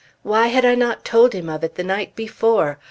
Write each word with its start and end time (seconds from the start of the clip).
Why 0.23 0.47
had 0.47 0.65
I 0.65 0.73
not 0.73 1.05
told 1.05 1.33
him 1.33 1.47
of 1.47 1.63
it 1.63 1.75
the 1.75 1.83
night 1.83 2.15
before? 2.15 2.79